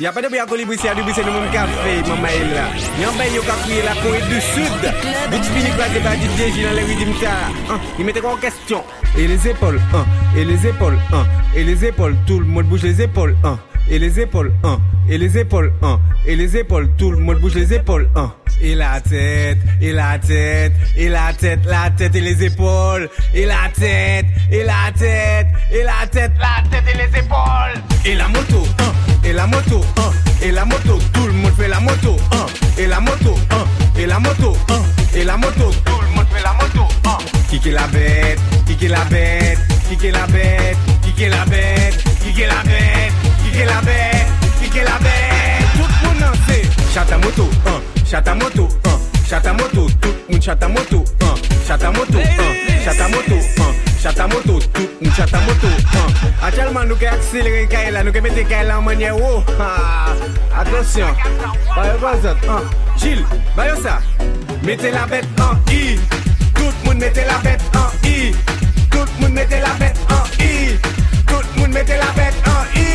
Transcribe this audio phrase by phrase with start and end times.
[0.00, 2.28] Y'a pas de bruit à colibri, c'est à du bruit, c'est le même café, maman
[2.28, 2.68] est là.
[3.02, 4.92] Y'en ben, y'a qu'à crier la Corée du Sud.
[5.30, 7.30] Bitch fini du DJ dans les rythmes ça.
[7.68, 8.84] Hein, Il mettait quoi en question?
[9.16, 10.06] Et les épaules, hein,
[10.36, 13.58] et les épaules, hein, et les épaules, tout le monde bouge les épaules, hein,
[13.90, 14.78] et les épaules, hein,
[15.08, 18.32] et les épaules, hein, et les épaules, tout le monde bouge les épaules, hein.
[18.60, 23.46] Et la tête, et la tête, et la tête, la tête et les épaules, et
[23.46, 27.82] la tête, et la tête, et la tête, la tête et les épaules.
[28.04, 28.66] Et la moto,
[29.38, 30.10] la moto, hein,
[30.42, 33.64] et la moto, tout le monde fait la moto, hein, et la moto, hein,
[33.96, 34.82] et la moto, hein,
[35.14, 37.18] et la moto, tout le monde fait la moto, hein.
[37.48, 39.58] Qui la bête, qui la bête,
[40.00, 40.76] qui la bête,
[41.16, 43.12] qui la bête, qui la bête,
[43.52, 44.26] qui la bête,
[44.72, 46.92] qui la bête, tout le monde en.
[46.92, 47.80] Chata moto, hein,
[48.10, 53.08] chata moto, hein, chata moto, tout le monde chata moto, hein, chata moto, hein, chata
[53.08, 56.07] moto, hein, chata moto, tout le monde chata moto, hein.
[56.48, 59.44] Actuellement, nous accélérons Kaila, nous mettons Kaila en manière haut.
[60.58, 61.08] Attention,
[61.74, 61.84] par
[62.96, 63.22] Chill,
[63.54, 63.98] voyons ça.
[64.64, 66.00] Mettez la bête en I.
[66.54, 68.34] Tout le monde mettez la bête en I.
[68.90, 70.78] Tout le monde mettez la bête en I.
[71.26, 72.88] Tout le monde mettez la bête en I.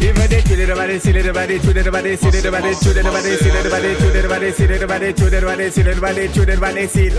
[0.00, 2.36] Everybody, chill everybody, chill everybody, chill
[6.48, 7.12] everybody, chill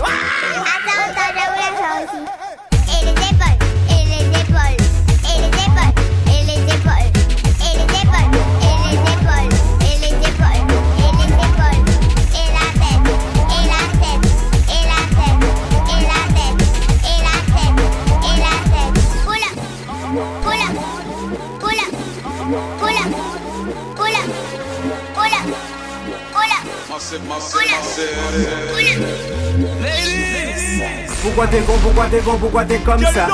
[31.22, 33.28] Pourquoi t'es con, pourquoi t'es con, pourquoi t'es comme ça.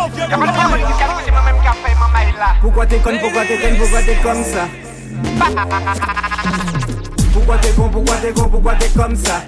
[2.61, 4.69] Pourquoi t'es con, pourquoi t'es con, pourquoi t'es comme ça
[7.33, 9.42] Pourquoi t'es con, pourquoi t'es con, pourquoi t'es comme ça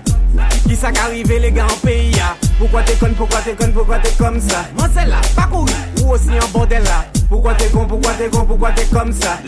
[0.67, 2.17] Qui ça qu'arrivé les gars en pays
[2.59, 5.77] Pourquoi t'es con, pourquoi t'es con, pourquoi t'es comme ça Moi c'est là, pas courir,
[6.03, 9.39] ou aussi en bordel là Pourquoi t'es con, pourquoi t'es con, pourquoi t'es comme ça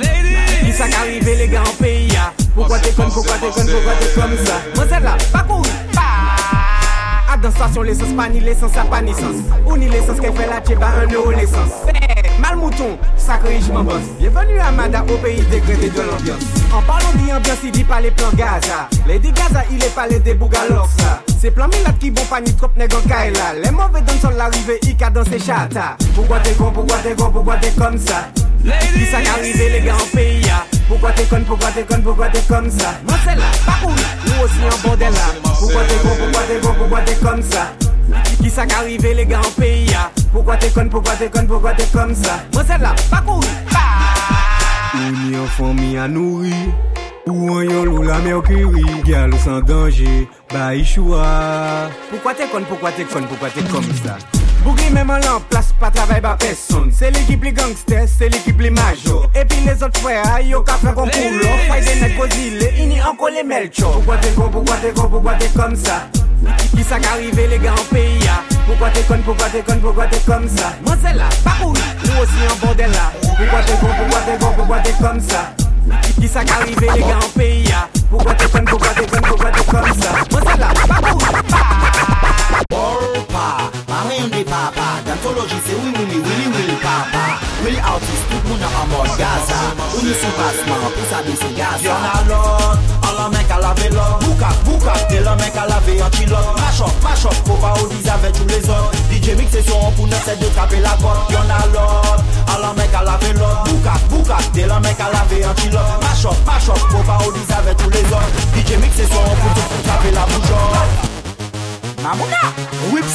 [0.63, 2.09] Qui ça qu'arrivé les gars en pays
[2.55, 4.55] Pourquoi t'es con, pourquoi t'es con, pourquoi t'es comme ça?
[4.77, 5.73] Moi c'est là, pas courir,
[7.33, 9.43] à dans station l'essence, pas ni l'essence, ça pas sens.
[9.67, 11.73] Ou ni l'essence qu'elle fait la tchéba, un euro l'essence.
[11.89, 14.03] Eh, Mal mouton, sacré, je m'en bosse.
[14.21, 16.43] Bienvenue à Mada, au pays dégradé de l'ambiance.
[16.73, 18.89] En parlant d'ambiance, il dit pas les plans Gaza.
[19.09, 21.23] Les Gaza, il est pas les débougalors, ça.
[21.41, 22.99] C'est plans Milat qui vont pas ni trop nègre.
[23.63, 25.97] Les mauvais dans sont l'arrivée, il a dans ses chata.
[26.15, 28.29] Pourquoi t'es con, pourquoi t'es con, pourquoi t'es comme ça?
[28.65, 30.65] Di sa ka rive le gen an peyi ya.
[30.89, 34.11] Poukwa te kon, poukwa te kon, poukwa te kom sa Mwen se la, pakou ya,
[34.27, 37.65] nou osi an bordel la Poukwa te kon, poukwa te kon, poukwa te kom sa
[38.43, 40.11] Ki sa ka rive le gen an peyi ya.
[40.35, 43.41] Poukwa te kon, poukwa te kon, poukwa te kom sa Mwen se la, pakou
[43.73, 43.89] ya
[44.95, 46.61] Ou ni an fomi an nouri
[47.25, 48.85] Ou an yon lou la merkuri.
[49.09, 51.25] Gyal ou san danje, ba ishwa
[52.13, 54.21] Poukwa te kon, poukwa te kon, poukwa te kom sa
[54.65, 56.91] Bougri même en l'en place, pas travail par personne.
[56.91, 59.29] C'est l'équipe les gangsters, c'est l'équipe les majors.
[59.35, 61.11] Et puis les autres frères, yo ka fait coule.
[61.69, 63.93] Faille des nègres posile, ini encore les melchor.
[63.93, 66.09] Pourquoi t'es con, pourquoi t'es con, pourquoi t'es comme ça?
[66.75, 68.19] Qui ça qu'arrivé les gars en pays
[68.67, 70.73] Pourquoi t'es con, pourquoi t'es con, pourquoi t'es comme ça?
[70.85, 74.39] Moi c'est là, pas cool, nous aussi en bordel là Pourquoi t'es con, pourquoi t'es
[74.39, 75.53] con, pourquoi t'es comme ça?
[76.21, 77.69] Qui ça qu'arrivé les gars en pays
[78.11, 80.11] Pourquoi t'es con, pourquoi t'es con, pourquoi t'es comme ça?
[80.31, 81.23] Moi c'est là, pas cool,
[85.45, 87.39] Soldier se wili wili wili wili papa.
[87.65, 89.59] Wili artist tout moun an amor Gaza.
[89.95, 91.85] Ou ni sou basman pou sa bi se Gaza.
[91.85, 95.99] Yon alot, an la men ka lave lot Boukak, boukak, te la men ka lave
[95.99, 99.61] yon chilot Machok, machok, pou pa ou diz ave chou le zot DJ mix se
[99.69, 103.37] son pou ne se de trape la kot Yon alot, an la men ka lave
[103.37, 107.37] lot Boukak, boukak, te la men ka lave yon chilot Machok, machok, pou pa ou
[107.37, 110.24] diz ave chou le zot DJ mix se son pou te trape la kot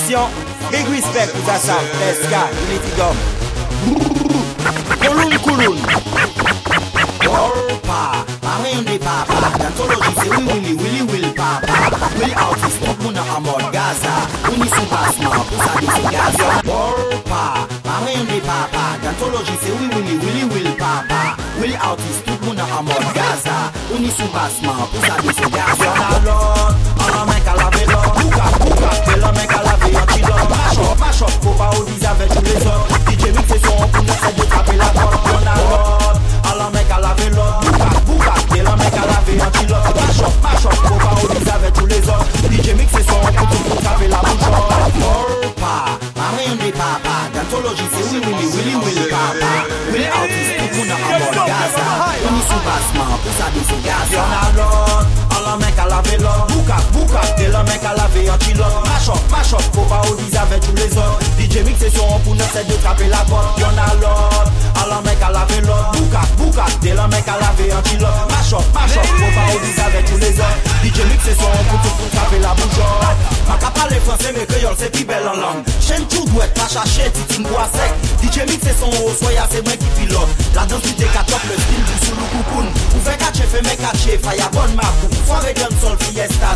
[0.09, 0.27] émission.
[0.71, 1.85] Big respect to that sound.
[8.99, 9.57] Papa.
[9.57, 11.89] Datology say we willy willy will papa.
[12.19, 14.13] Will out is not muna Gaza.
[14.51, 15.47] Uni super smart.
[15.51, 16.61] Usa disi Gaza.
[16.67, 17.67] Warpa.
[17.83, 18.83] Papa.
[19.01, 21.37] Datology say we willy willy will papa.
[21.59, 23.71] Will out is not muna Gaza.
[23.93, 24.89] Uni super smart.
[25.23, 25.89] Disi Gaza.
[26.25, 28.09] Lord, I'll make a love it, Lord.
[28.19, 29.48] Kuka, kuka, tell
[31.19, 32.87] choc, faut pas au avec tous les autres.
[33.07, 35.19] DJ mix c'est son, pour nous c'est de la porte.
[35.25, 37.59] On a l'autre, à la mec à laver l'autre.
[37.59, 39.93] Boucat, boucat, et la mec à laver antilope.
[39.99, 42.27] Pas choc, pas choc, faut pas au avec tous les autres.
[42.49, 44.47] DJ mix c'est son, pour nous taper la bouche.
[45.59, 49.51] Pas, marine des papa, d'anthologie c'est oui, oui, oui, oui, papa.
[49.91, 51.85] Oui, artiste, pour nous, à Gaza.
[52.23, 54.23] On y sous bassement, pour ça, nous, c'est Gaza.
[54.23, 55.28] On a l'autre.
[55.49, 56.45] la men ka lave lor.
[56.49, 58.73] Boukak, boukak, de la men ka lave yon chilot.
[58.85, 62.35] Machok, machok, pou pa ou diz ave tou les ot DJ mix se son pou
[62.37, 63.57] nan se de kape la bot.
[63.61, 65.89] Yon alot, lot, a la men ka lave lor.
[65.95, 68.19] Boukak, boukak, de la men ka lave yon chilot.
[68.35, 71.77] Machok, machok, pou pa ou diz ave tou les ot DJ Mix se son pou
[71.83, 73.03] tout pou trape la boujot
[73.47, 76.67] Ma ka pale franse me kreyol se pi bel an lang Chen chou dwet, pa
[76.71, 77.91] chache, titin kwa sek
[78.21, 82.15] DJ Mix son soya se mwen ki pilot La densité katop le stil du sou
[82.15, 83.59] lou koukoun Ou fe kache fe
[84.55, 86.55] bon makou Soare gen sol fiesta,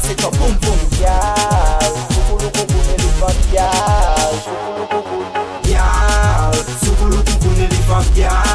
[6.83, 8.52] soukoulou koukoun elefant Yal,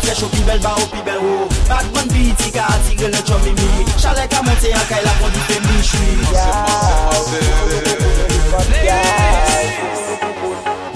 [0.00, 2.08] se fi a den fresh, ou pi bel ba ou pi bel ho Bad man
[2.08, 3.84] bi ti ka atigre le chom mimi.
[3.98, 6.16] Chale ka monte an kay la kondi fe mi chui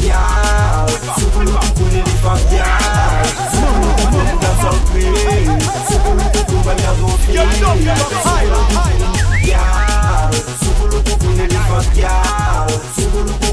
[0.00, 0.88] Yal,
[1.18, 5.60] soukoulou koukoun elefant Yal, soukoulou koukoun dansol queen
[5.90, 9.00] Soukoulou koukoun wè mèr dofi Soukoulou koukoun
[9.46, 10.30] Yal,
[10.64, 13.49] soukoulou koukoun elefant Yal, soukoulou koukoun dansol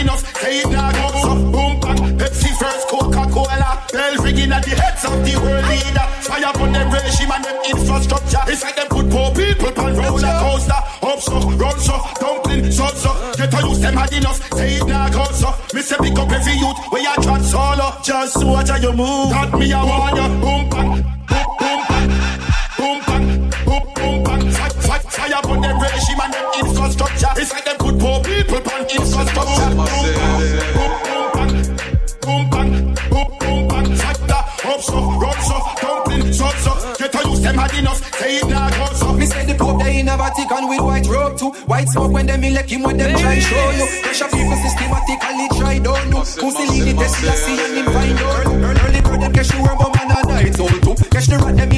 [0.00, 0.36] enough.
[0.36, 0.89] Say it now
[4.10, 4.16] Cola.
[4.16, 6.06] Bell ringing at the heads of the world leader.
[6.22, 8.42] Fire put them regime and them infrastructure.
[8.48, 10.80] It's like them put poor people on roller coaster.
[11.02, 13.10] Up so, run so, dumpling so so.
[13.36, 14.40] Get to use them hard enough.
[14.54, 15.54] Say it now go so.
[15.74, 17.94] Me say pick up every youth where you chat solo.
[18.02, 19.30] Just watch how you move.
[19.30, 20.28] Got me a warn you.
[20.40, 20.90] Boom bang,
[21.28, 22.08] boom boom bang,
[22.78, 23.26] boom bang,
[23.64, 24.42] boom boom bang.
[24.50, 27.32] Fire, fire them regime and them infrastructure.
[27.36, 29.70] It's like them put poor people on infrastructure.
[29.74, 30.09] Boom
[40.30, 41.50] In Vatican with white robe too.
[41.66, 43.86] White smoke when them elect him when them try show you.
[44.02, 46.18] Pressure people systematically try don't do.
[46.18, 48.46] Mussolini you see and him find out.
[48.46, 50.94] Early, bird them catch you worm but man a night old too.
[51.10, 51.70] Catch the rat them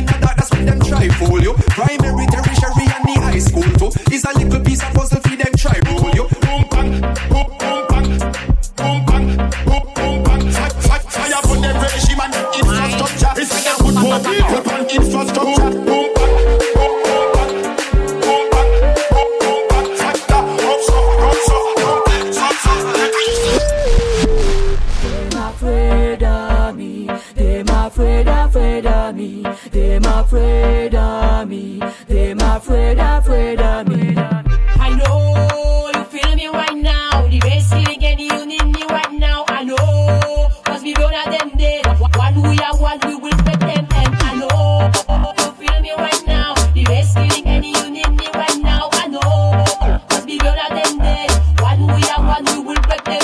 [27.63, 29.43] Them afraid, afraid of me.
[29.71, 31.79] Them afraid of me.
[32.09, 34.15] Them afraid, afraid of me.
[34.17, 37.29] I know you feel me right now.
[37.29, 39.45] The best feeling and you need me right now.
[39.47, 41.83] I know, cause we gonna them day.
[42.17, 43.87] One we are one, we will fit them.
[43.95, 44.91] And I know
[45.39, 46.55] you feel me right now.
[46.75, 48.89] The best feeling and you need me right now.
[48.91, 51.27] I know, cause we gonna them day.
[51.61, 53.22] One we are one, we will fit them.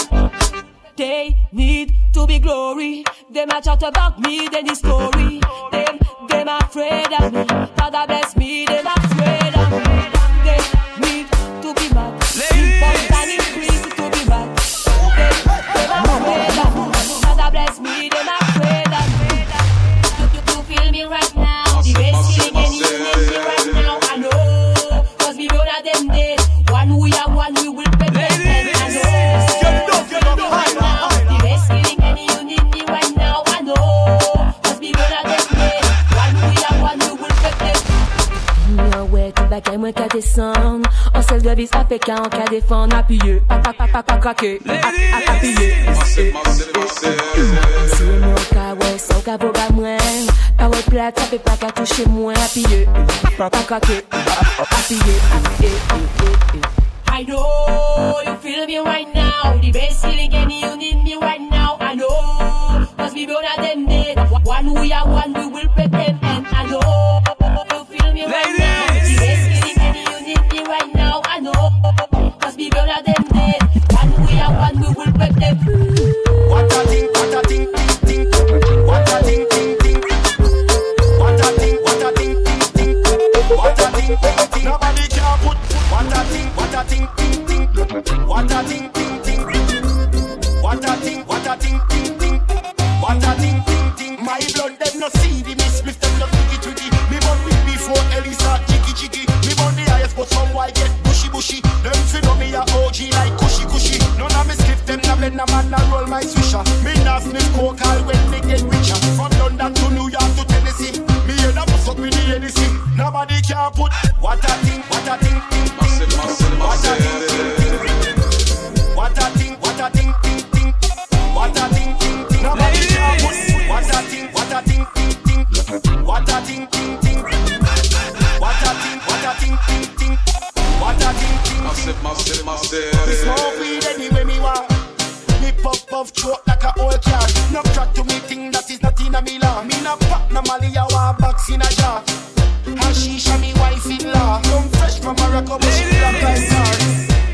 [2.39, 3.05] Glory.
[3.31, 5.41] Them a chat about me, then the story.
[5.73, 7.45] Them, them afraid of me.
[7.77, 9.48] Father bless me, them afraid
[42.99, 43.43] Appuyé,
[44.21, 44.61] craqué,
[45.27, 45.75] appuyé.
[48.21, 48.35] Mon
[51.39, 52.87] pas qu'à toucher moins, appuyé,
[53.67, 54.05] craqué,
[54.59, 55.15] appuyé.
[57.11, 61.41] I know you feel me right now, the best feeling any you need me right
[61.41, 65.48] now, I know, cause we both are them dead, one we are one we
[102.89, 103.99] OG like cushy cushy.
[104.17, 105.69] None of me skiff them, na blend, na man,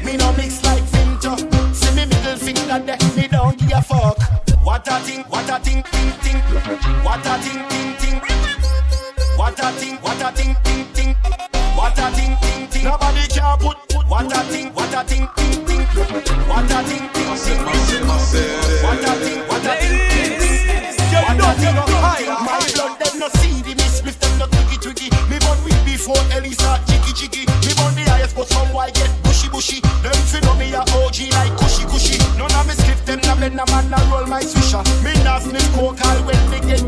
[0.04, 1.36] Me no mix like filter.
[1.74, 4.18] See me middle finger there, me don't give a fuck.
[4.62, 6.38] What a thing, what a thing, ting ting.
[7.04, 8.20] What a thing, ting ting.
[9.36, 11.14] What a thing, what a thing, ting ting.
[11.76, 12.84] What a thing, ting ting.
[12.84, 14.06] Nobody can put, put.
[14.08, 15.84] What a thing, what a thing, ting ting.
[16.48, 17.04] What a ting.
[18.84, 20.56] What a thing, what a thing, ting ting.
[21.24, 21.74] What a thing,
[22.44, 25.08] my blood them no see the miss with them no twiggy twiggy.
[25.28, 27.53] Me born with before Ellie jiggy jiggy.
[34.82, 35.04] pressure.
[35.04, 36.83] Me not sniff coke I when me get